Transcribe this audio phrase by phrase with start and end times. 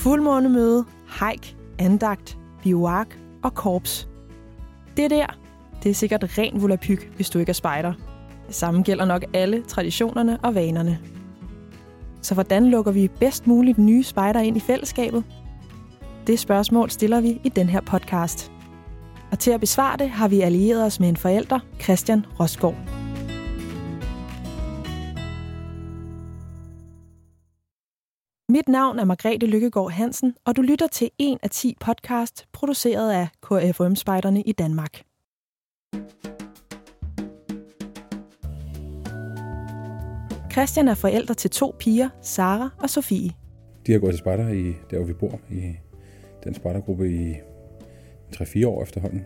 [0.00, 0.84] fuldmånemøde,
[1.20, 4.08] hike, andagt, bioark og korps.
[4.96, 5.26] Det der,
[5.82, 7.92] det er sikkert ren volapyk, hvis du ikke er spejder.
[8.46, 10.98] Det samme gælder nok alle traditionerne og vanerne.
[12.22, 15.24] Så hvordan lukker vi bedst muligt nye spejder ind i fællesskabet?
[16.26, 18.52] Det spørgsmål stiller vi i den her podcast.
[19.30, 22.99] Og til at besvare det har vi allieret os med en forælder, Christian Rosgaard.
[28.50, 33.12] Mit navn er Margrethe Lykkegaard Hansen, og du lytter til en af 10 podcast produceret
[33.12, 35.02] af KFM-spejderne i Danmark.
[40.52, 43.30] Christian er forældre til to piger, Sara og Sofie.
[43.86, 45.72] De har gået til spejder i der, hvor vi bor, i
[46.44, 47.34] den spejdergruppe i
[48.36, 49.24] 3-4 år efterhånden.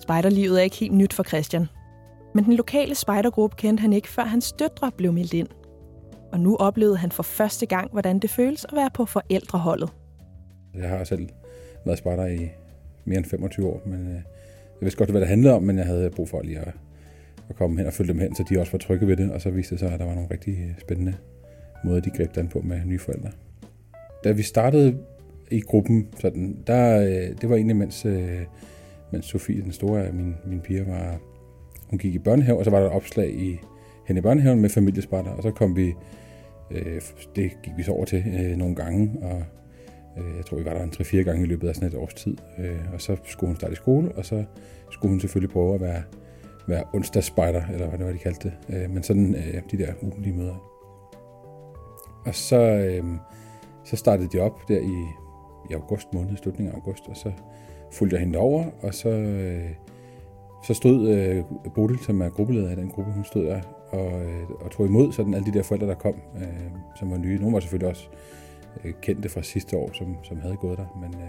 [0.00, 1.66] Spejderlivet er ikke helt nyt for Christian.
[2.34, 5.48] Men den lokale spejdergruppe kendte han ikke, før hans døtre blev meldt ind.
[6.32, 9.90] Og nu oplevede han for første gang, hvordan det føles at være på forældreholdet.
[10.74, 11.28] Jeg har selv
[11.84, 12.50] været spejder i
[13.04, 14.22] mere end 25 år, men øh, jeg
[14.80, 16.72] vidste godt, hvad det handlede om, men jeg havde brug for lige at,
[17.48, 19.40] at komme hen og følge dem hen, så de også var trygge ved det, og
[19.40, 21.14] så viste det sig, at der var nogle rigtig øh, spændende
[21.84, 23.30] måder, de greb den på med nye forældre.
[24.24, 24.98] Da vi startede
[25.50, 28.06] i gruppen, sådan, der, øh, det var egentlig, mens,
[29.12, 31.18] mens Sofie, den store af min, min piger, var,
[31.90, 33.58] hun gik i børnehave, og så var der et opslag i
[34.12, 35.94] hen i børnehaven med familiespejder, og så kom vi,
[36.70, 37.00] øh,
[37.36, 39.42] det gik vi så over til øh, nogle gange, og
[40.18, 42.14] øh, jeg tror, vi var der en 3-4 gange i løbet af sådan et års
[42.14, 44.44] tid, øh, og så skulle hun starte i skole, og så
[44.90, 46.02] skulle hun selvfølgelig prøve at være,
[46.68, 49.92] være onsdagsspejder, eller hvad det var, de kaldte det, øh, men sådan øh, de der
[50.02, 50.68] ugenlige møder.
[52.26, 53.04] Og så, øh,
[53.84, 55.06] så startede de op der i,
[55.70, 57.32] i august måned, slutningen af august, og så
[57.92, 59.70] fulgte jeg hende over, og så, øh,
[60.64, 63.60] så stod øh, Bodil, som er gruppeleder i den gruppe, hun stod der
[63.92, 67.16] og, øh, og tog imod sådan alle de der forældre, der kom, øh, som var
[67.16, 67.38] nye.
[67.38, 68.08] Nogle var selvfølgelig også
[68.84, 71.28] øh, kendte fra sidste år, som, som havde gået der, men, øh,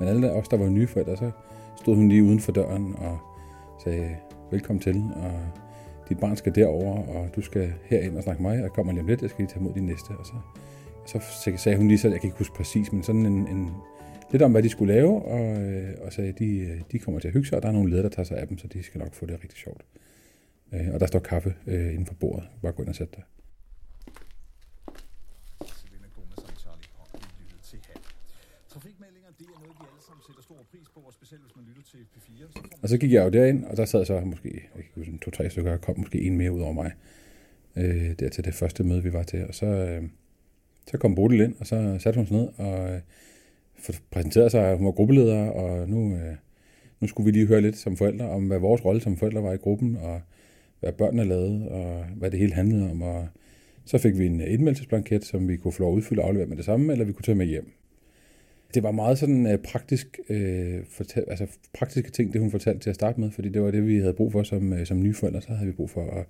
[0.00, 1.30] men alle os, der var nye forældre, så
[1.76, 3.18] stod hun lige uden for døren og
[3.84, 4.16] sagde,
[4.50, 5.32] velkommen til, og
[6.08, 8.92] dit barn skal derover, og du skal herind og snakke med mig, og jeg kommer
[8.92, 10.10] lige om lidt, jeg skal lige tage imod din næste.
[10.18, 10.34] Og så,
[11.06, 11.20] så
[11.56, 13.70] sagde hun lige så, jeg kan ikke huske præcis, men sådan en, en
[14.30, 17.28] lidt om, hvad de skulle lave, og, øh, og sagde, de, øh, de kommer til
[17.28, 18.82] at hygge sig, og der er nogle ledere, der tager sig af dem, så de
[18.82, 19.82] skal nok få det rigtig sjovt.
[20.72, 22.48] Øh, og der står kaffe øh, inden for bordet.
[22.62, 23.24] Bare gå ind og sætte dig.
[30.94, 32.52] På, og specielt hvis man lytter til P4.
[32.52, 35.18] Så og så gik jeg jo derind, og der sad så måske, jeg kan huske,
[35.22, 36.92] to-tre stykker, og kom måske en mere ud over mig,
[37.76, 39.46] øh, der til det første møde, vi var til.
[39.46, 40.02] Og så, øh,
[40.90, 43.00] så kom Bodil ind, og så satte hun sig ned, og øh,
[44.10, 46.36] præsenterede sig, hun var gruppeleder, og nu, øh,
[47.00, 49.52] nu skulle vi lige høre lidt som forældre om, hvad vores rolle som forældre var
[49.52, 50.20] i gruppen, og
[50.80, 53.02] hvad børnene lavede, og hvad det hele handlede om.
[53.02, 53.28] Og
[53.84, 56.56] så fik vi en indmeldelsesblanket, som vi kunne få lov at udfylde og aflevere med
[56.56, 57.72] det samme, eller vi kunne tage med hjem.
[58.74, 62.80] Det var meget sådan uh, praktisk, øh, uh, fortal, altså praktiske ting, det hun fortalte
[62.80, 65.02] til at starte med, fordi det var det, vi havde brug for som, uh, som
[65.02, 65.42] nye forældre.
[65.42, 66.26] Så havde vi brug for at,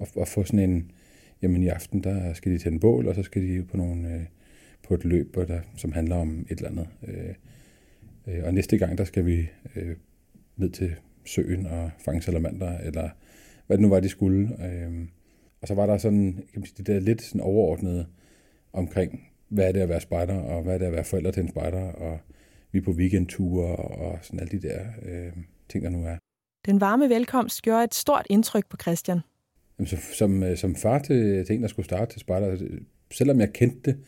[0.00, 0.90] at, at få sådan en,
[1.42, 4.22] jamen i aften, der skal de tænde bål, og så skal de på, nogle, uh,
[4.88, 6.88] på et løb, der, som handler om et eller andet.
[7.02, 9.92] Uh, uh, og næste gang, der skal vi uh,
[10.56, 10.94] ned til
[11.24, 13.08] søen og fange salamander, eller
[13.66, 14.64] hvad det nu var, de skulle.
[14.64, 15.08] Øh,
[15.60, 18.06] og så var der sådan, kan man sige, det der lidt sådan overordnede
[18.72, 21.42] omkring, hvad er det at være spejder, og hvad er det at være forældre til
[21.42, 22.18] en spejder, og
[22.72, 25.32] vi er på weekendture, og sådan alle de der øh,
[25.68, 26.16] ting, der nu er.
[26.66, 29.20] Den varme velkomst gjorde et stort indtryk på Christian.
[29.78, 32.56] Jamen, så, som, øh, som far til, til en, der skulle starte til spejder,
[33.12, 34.00] selvom jeg kendte det,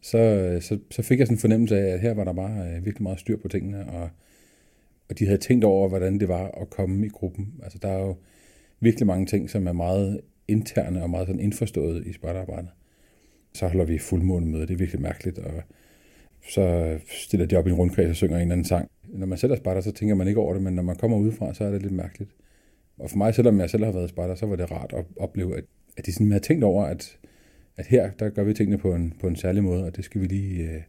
[0.00, 2.84] så, så, så fik jeg sådan en fornemmelse af, at her var der bare øh,
[2.84, 4.10] virkelig meget styr på tingene, og,
[5.08, 7.54] og de havde tænkt over, hvordan det var at komme i gruppen.
[7.62, 8.16] Altså der er jo,
[8.80, 12.70] virkelig mange ting, som er meget interne og meget sådan indforstået i spejderarbejdet.
[13.54, 15.62] Så holder vi fuldmånemøde, det er virkelig mærkeligt, og
[16.48, 18.90] så stiller de op i en rundkreds og synger en eller anden sang.
[19.08, 21.16] Når man selv er spejder, så tænker man ikke over det, men når man kommer
[21.16, 22.30] udefra, så er det lidt mærkeligt.
[22.98, 25.56] Og for mig, selvom jeg selv har været spejder, så var det rart at opleve,
[25.56, 25.64] at,
[25.96, 27.18] at de sådan havde tænkt over, at,
[27.76, 30.20] at her, der gør vi tingene på en, på en særlig måde, og det skal
[30.20, 30.82] vi lige øh,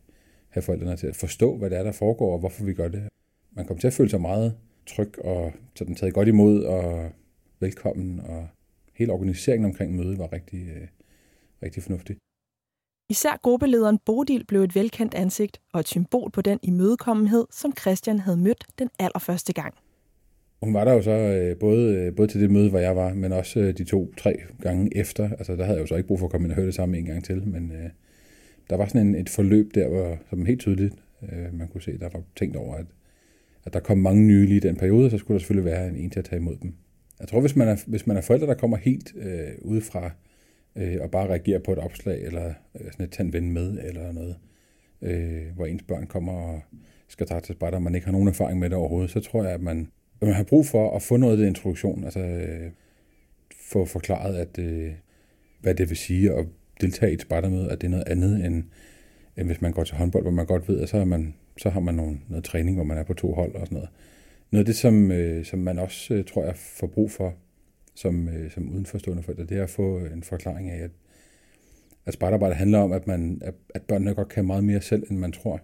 [0.50, 3.04] have forældrene til at forstå, hvad det er, der foregår, og hvorfor vi gør det.
[3.52, 4.56] Man kommer til at føle sig meget
[4.88, 7.10] tryg og sådan taget godt imod, og
[7.60, 8.48] velkommen, og
[8.94, 10.88] hele organiseringen omkring mødet var rigtig, øh,
[11.64, 12.18] rigtig fornuftig.
[13.10, 18.20] Især gruppelederen Bodil blev et velkendt ansigt og et symbol på den imødekommenhed, som Christian
[18.20, 19.74] havde mødt den allerførste gang.
[20.64, 23.14] Hun var der jo så øh, både, øh, både til det møde, hvor jeg var,
[23.14, 25.30] men også øh, de to-tre gange efter.
[25.30, 26.76] Altså, der havde jeg jo så ikke brug for at komme ind og høre det
[26.76, 27.90] samme en gang til, men øh,
[28.70, 31.98] der var sådan en, et forløb der, hvor, som helt tydeligt øh, man kunne se,
[31.98, 32.86] der var tænkt over, at,
[33.66, 35.96] at der kom mange nye lige i den periode, så skulle der selvfølgelig være en,
[35.96, 36.74] en til at tage imod dem.
[37.20, 40.12] Jeg tror, hvis man er, hvis man er forældre, der kommer helt øh, udefra
[40.76, 44.12] øh, og bare reagerer på et opslag, eller øh, sådan et tand ven med, eller
[44.12, 44.36] noget,
[45.02, 46.62] øh, hvor ens børn kommer og
[47.08, 49.44] skal tage til spejder, og man ikke har nogen erfaring med det overhovedet, så tror
[49.44, 49.88] jeg, at man,
[50.22, 52.72] at man har brug for at få noget af introduktion, altså øh,
[53.70, 54.92] få forklaret, at øh,
[55.62, 56.46] hvad det vil sige at
[56.82, 58.64] deltage i et spejdermøde, at det er noget andet end,
[59.38, 61.70] end hvis man går til håndbold, hvor man godt ved, at så har man, så
[61.70, 63.90] har man nogle, noget træning, hvor man er på to hold og sådan noget.
[64.52, 67.34] Noget af det, som, øh, som man også, øh, tror jeg, får brug for
[67.96, 70.92] som, øh, som udenforstående forældre, det er at få øh, en forklaring af, at,
[72.06, 75.20] at spejderarbejde handler om, at, man, at, at børnene godt kan meget mere selv, end
[75.20, 75.62] man tror.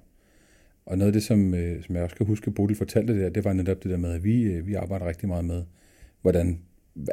[0.86, 3.30] Og noget af det, som, øh, som jeg også kan huske, Bodil fortalte det der,
[3.30, 5.64] det var netop det der med, at vi, øh, vi arbejder rigtig meget med,
[6.22, 6.62] hvordan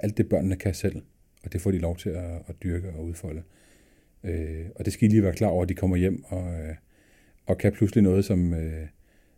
[0.02, 1.02] alt det børnene kan selv,
[1.44, 3.42] og det får de lov til at, at dyrke og udfolde.
[4.24, 6.74] Øh, og det skal I lige være klar over, at de kommer hjem og, øh,
[7.46, 8.86] og kan pludselig noget, som, øh,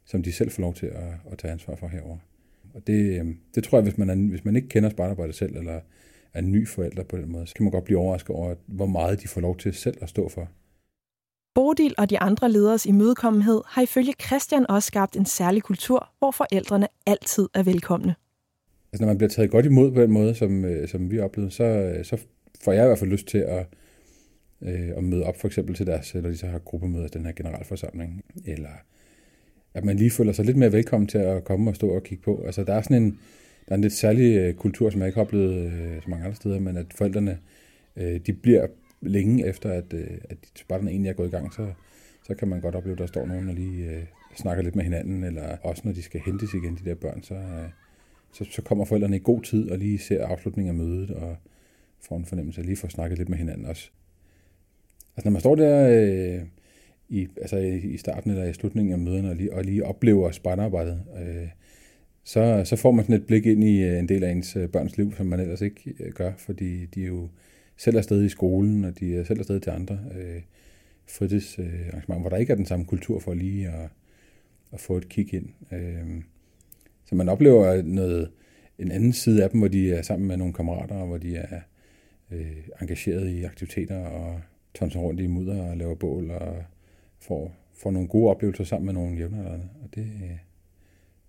[0.04, 2.18] som de selv får lov til at, at tage ansvar for herover.
[2.74, 5.56] Og det, øh, det tror jeg, hvis man, er, hvis man ikke kender spejderarbejde selv,
[5.56, 5.80] eller
[6.34, 9.22] er ny forælder på den måde, så kan man godt blive overrasket over, hvor meget
[9.22, 10.48] de får lov til selv at stå for.
[11.54, 16.30] Bodil og de andre leders imødekommenhed har ifølge Christian også skabt en særlig kultur, hvor
[16.30, 18.14] forældrene altid er velkomne.
[18.92, 21.50] Altså, når man bliver taget godt imod på den måde, som, øh, som vi oplevede,
[21.50, 22.16] så, øh, så
[22.64, 23.66] får jeg i hvert fald lyst til at,
[24.62, 27.32] øh, at møde op for eksempel til deres, når de så har gruppemøder, den her
[27.32, 28.70] generalforsamling, eller
[29.74, 32.24] at man lige føler sig lidt mere velkommen til at komme og stå og kigge
[32.24, 32.42] på.
[32.46, 33.18] Altså, der er sådan en,
[33.66, 36.24] der er en lidt særlig øh, kultur, som jeg ikke har oplevet øh, så mange
[36.24, 37.38] andre steder, men at forældrene,
[37.96, 38.66] øh, de bliver
[39.00, 41.66] længe efter, at, øh, at bare egentlig er gået i gang, så,
[42.26, 44.02] så kan man godt opleve, at der står nogen og lige øh,
[44.36, 47.34] snakker lidt med hinanden, eller også når de skal hentes igen, de der børn, så,
[47.34, 47.68] øh,
[48.32, 51.36] så, så kommer forældrene i god tid og lige ser afslutningen af mødet, og
[52.00, 53.90] får en fornemmelse af lige få snakket lidt med hinanden også.
[55.16, 56.42] Altså når man står der øh,
[57.10, 61.02] i, altså i starten eller i slutningen af møderne og lige, og lige oplever spejderarbejdet,
[61.20, 61.48] øh,
[62.24, 64.68] så, så får man sådan et blik ind i øh, en del af ens øh,
[64.68, 67.28] børns liv, som man ellers ikke øh, gør, fordi de er jo
[67.76, 70.42] selv afsted i skolen, og de er selv afsted til andre øh,
[71.08, 73.88] fritidsarrangementer, øh, hvor der ikke er den samme kultur for lige at,
[74.72, 75.48] at få et kig ind.
[75.72, 76.22] Øh,
[77.04, 78.30] så man oplever noget,
[78.78, 81.36] en anden side af dem, hvor de er sammen med nogle kammerater, og hvor de
[81.36, 81.60] er
[82.30, 84.40] øh, engageret i aktiviteter og
[84.74, 86.64] tonser rundt i mudder og laver bål og
[87.20, 89.68] får, får nogle gode oplevelser sammen med nogle jævnaldrende.
[89.82, 90.06] Og det,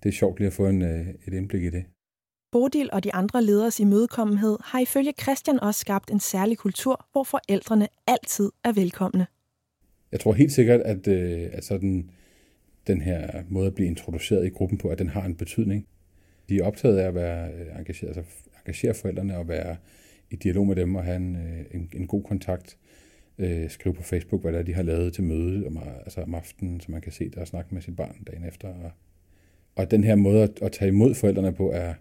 [0.04, 1.86] det er sjovt lige at få en, øh, et indblik i det.
[2.52, 7.24] Bodil og de andre leders imødekommenhed har ifølge Christian også skabt en særlig kultur, hvor
[7.24, 9.28] forældrene altid er velkomne.
[10.12, 12.10] Jeg tror helt sikkert, at, øh, at sådan,
[12.88, 15.88] den her måde at blive introduceret i gruppen på, at den har en betydning.
[16.50, 18.24] De er optaget af at være øh, engageret, altså
[18.60, 19.76] engagere forældrene og være
[20.30, 21.38] i dialog med dem og have en,
[21.72, 22.78] en, en god kontakt.
[23.38, 26.36] Øh, skrive på Facebook, hvad det er, de har lavet til møde om, altså om
[26.36, 28.68] aftenen, så man kan se det og snakke med sit barn dagen efter.
[28.68, 28.92] Og,
[29.75, 31.94] og den her måde at, at tage imod forældrene på er,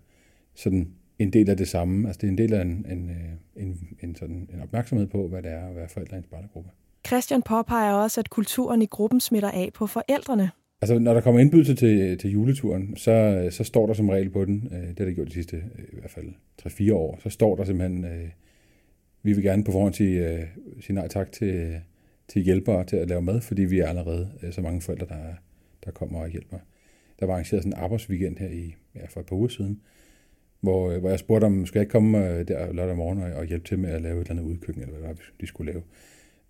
[0.54, 0.88] sådan
[1.18, 2.08] en del af det samme.
[2.08, 5.28] Altså det er en del af en, en, øh, en, en, sådan en opmærksomhed på,
[5.28, 6.70] hvad det er at være forældre i en barnegruppe.
[7.06, 10.50] Christian påpeger også, at kulturen i gruppen smitter af på forældrene.
[10.82, 14.44] Altså, når der kommer indbydelse til, til juleturen, så, så står der som regel på
[14.44, 16.28] den, øh, det har det gjort de sidste øh, i hvert fald
[16.62, 18.28] 3-4 år, så står der simpelthen, øh,
[19.22, 20.46] vi vil gerne på forhånd sige, øh,
[20.80, 21.80] sige nej tak til,
[22.28, 25.34] til hjælpere til at lave mad, fordi vi er allerede øh, så mange forældre, der,
[25.84, 26.58] der kommer og hjælper.
[27.20, 29.80] Der var arrangeret sådan en arbejdsweekend her i, ja, for et par uger siden,
[30.60, 33.32] hvor, øh, hvor jeg spurgte om, skal jeg ikke komme øh, der lørdag morgen og,
[33.32, 35.82] og hjælpe til med at lave et eller andet udkøkken, eller hvad de skulle lave.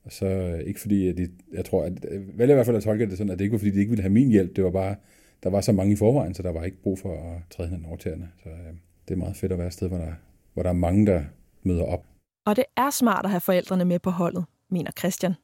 [0.04, 2.76] Og så øh, ikke fordi, at de, jeg tror, at øh, vel i hvert fald
[2.76, 4.56] at tolke det sådan, at det ikke var fordi, de ikke ville have min hjælp,
[4.56, 4.96] det var bare,
[5.42, 7.88] der var så mange i forvejen, så der var ikke brug for at træde hinanden
[7.88, 8.28] over tæerne.
[8.42, 8.74] Så øh,
[9.08, 10.12] det er meget fedt at være et sted, hvor der,
[10.54, 11.22] hvor der er mange, der
[11.62, 12.06] møder op.
[12.46, 15.34] Og det er smart at have forældrene med på holdet, mener Christian.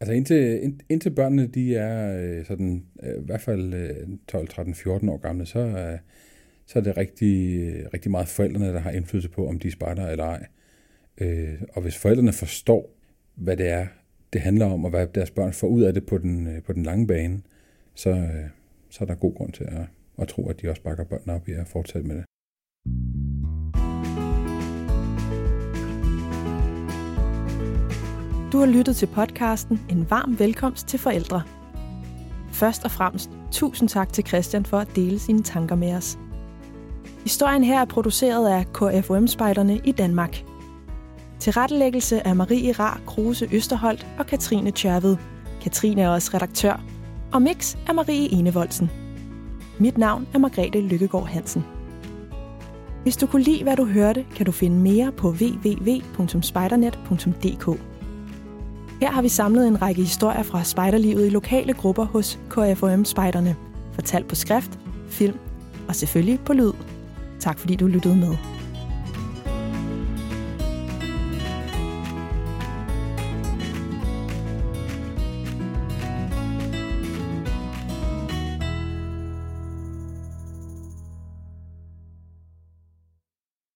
[0.00, 4.48] Altså indtil, ind, indtil børnene de er øh, sådan, øh, i hvert fald øh, 12,
[4.48, 5.98] 13, 14 år gamle, så, øh,
[6.66, 9.72] så er det rigtig, øh, rigtig meget forældrene, der har indflydelse på, om de er
[9.72, 10.46] spejder eller ej.
[11.18, 12.98] Øh, og hvis forældrene forstår,
[13.34, 13.86] hvad det er,
[14.32, 16.72] det handler om, og hvad deres børn får ud af det på den, øh, på
[16.72, 17.42] den lange bane,
[17.94, 18.48] så, øh,
[18.90, 19.86] så er der god grund til at,
[20.18, 22.24] at tro, at de også bakker børnene op i at fortsætte med det.
[28.52, 31.42] Du har lyttet til podcasten En varm velkomst til forældre.
[32.50, 36.18] Først og fremmest, tusind tak til Christian for at dele sine tanker med os.
[37.22, 40.44] Historien her er produceret af KFUM-spejderne i Danmark.
[41.38, 45.16] Til rettelæggelse af Marie Rar Kruse Østerholt og Katrine Tjørved.
[45.62, 46.80] Katrine er også redaktør.
[47.32, 48.90] Og mix er Marie Enevoldsen.
[49.78, 51.64] Mit navn er Margrethe Lykkegaard Hansen.
[53.02, 57.91] Hvis du kunne lide, hvad du hørte, kan du finde mere på www.spidernet.dk.
[59.02, 63.56] Her har vi samlet en række historier fra spejderlivet i lokale grupper hos KFOM-spejderne,
[63.92, 64.78] fortalt på skrift,
[65.08, 65.38] film
[65.88, 66.72] og selvfølgelig på lyd.
[67.40, 68.36] Tak fordi du lyttede med.